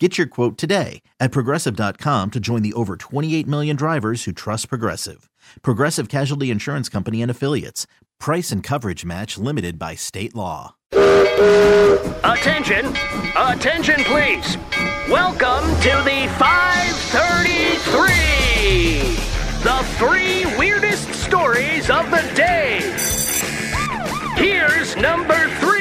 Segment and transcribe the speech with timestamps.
[0.00, 4.68] Get your quote today at progressive.com to join the over 28 million drivers who trust
[4.68, 5.30] Progressive.
[5.62, 7.86] Progressive Casualty Insurance Company and Affiliates.
[8.18, 10.74] Price and coverage match limited by state law.
[12.24, 12.86] Attention!
[13.36, 14.56] Attention, please!
[15.08, 19.14] Welcome to the 533!
[19.62, 22.80] The three weirdest stories of the day!
[24.36, 25.73] Here's number three!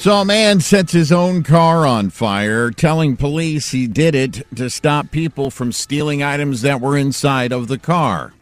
[0.00, 4.70] So a man sets his own car on fire, telling police he did it to
[4.70, 8.32] stop people from stealing items that were inside of the car.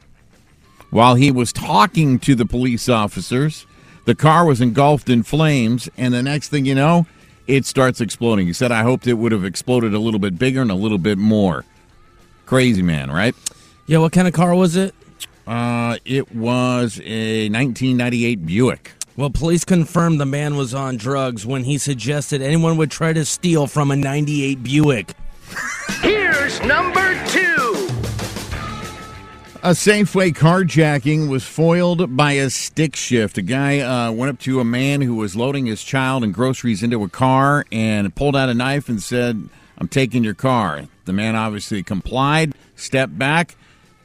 [0.90, 3.66] While he was talking to the police officers,
[4.04, 7.08] the car was engulfed in flames, and the next thing you know,
[7.48, 8.46] it starts exploding.
[8.46, 10.96] He said, I hoped it would have exploded a little bit bigger and a little
[10.96, 11.64] bit more.
[12.46, 13.34] Crazy man, right?
[13.88, 14.94] Yeah, what kind of car was it?
[15.44, 18.92] Uh, it was a 1998 Buick.
[19.18, 23.24] Well, police confirmed the man was on drugs when he suggested anyone would try to
[23.24, 25.12] steal from a 98 Buick.
[26.02, 27.88] Here's number two!
[29.64, 33.38] A Safeway carjacking was foiled by a stick shift.
[33.38, 36.84] A guy uh, went up to a man who was loading his child and groceries
[36.84, 40.84] into a car and pulled out a knife and said, I'm taking your car.
[41.06, 43.56] The man obviously complied, stepped back.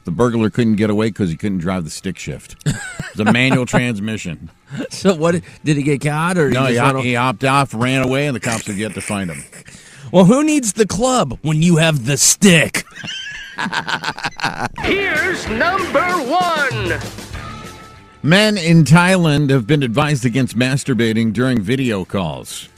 [0.05, 2.55] The burglar couldn't get away because he couldn't drive the stick shift.
[2.65, 4.49] It's a manual transmission.
[4.89, 8.01] So what did he get caught or No, he he, just he hopped off, ran
[8.01, 9.43] away, and the cops have yet to find him.
[10.11, 12.83] Well, who needs the club when you have the stick?
[14.79, 16.99] Here's number one!
[18.25, 22.69] Men in Thailand have been advised against masturbating during video calls.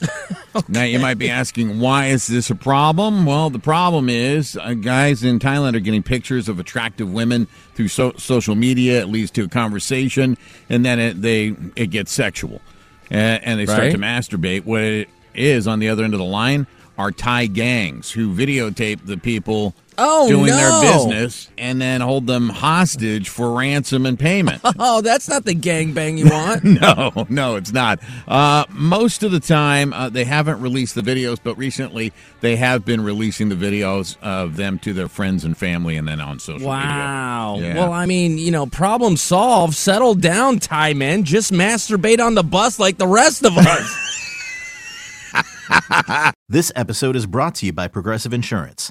[0.68, 3.26] Now, you might be asking, why is this a problem?
[3.26, 7.88] Well, the problem is uh, guys in Thailand are getting pictures of attractive women through
[7.88, 9.02] so- social media.
[9.02, 10.38] It leads to a conversation,
[10.70, 12.62] and then it, they it gets sexual,
[13.10, 13.92] uh, and they start Right.
[13.92, 14.64] to masturbate.
[14.64, 19.04] What it is on the other end of the line are Thai gangs who videotape
[19.04, 20.56] the people Oh, doing no.
[20.56, 24.60] their business and then hold them hostage for ransom and payment.
[24.78, 26.64] Oh, that's not the gangbang you want.
[26.80, 28.00] No, no, it's not.
[28.28, 32.84] Uh, most of the time, uh, they haven't released the videos, but recently they have
[32.84, 36.68] been releasing the videos of them to their friends and family and then on social
[36.68, 37.54] Wow.
[37.56, 37.68] media.
[37.74, 37.80] Yeah.
[37.80, 39.74] Well, I mean, you know, problem solved.
[39.74, 41.24] Settle down, Thai men.
[41.24, 44.02] Just masturbate on the bus like the rest of us.
[46.48, 48.90] This episode is brought to you by Progressive Insurance.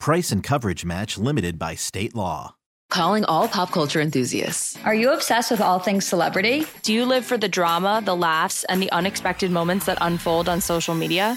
[0.00, 2.54] Price and coverage match limited by state law.
[2.88, 4.78] Calling all pop culture enthusiasts.
[4.84, 6.64] Are you obsessed with all things celebrity?
[6.82, 10.60] Do you live for the drama, the laughs, and the unexpected moments that unfold on
[10.62, 11.36] social media?